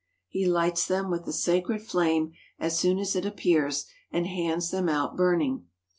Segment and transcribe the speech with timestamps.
[0.27, 4.89] He lights them with the sacred flame as soon as it appears and hands them
[4.89, 5.67] out burning.